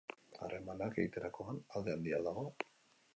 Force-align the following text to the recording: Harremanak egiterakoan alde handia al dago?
Harremanak 0.45 0.97
egiterakoan 1.03 1.59
alde 1.81 1.93
handia 1.97 2.17
al 2.21 2.25
dago? 2.31 2.47